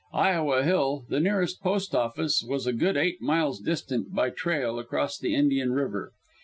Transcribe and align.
Iowa 0.13 0.63
Hill, 0.63 1.05
the 1.09 1.19
nearest 1.19 1.61
post 1.61 1.93
office, 1.93 2.43
was 2.43 2.65
a 2.65 2.73
good 2.73 2.97
eight 2.97 3.21
miles 3.21 3.59
distant, 3.59 4.11
by 4.15 4.31
trail, 4.31 4.79
across 4.79 5.19
the 5.19 5.35
Indian 5.35 5.73
River. 5.73 6.13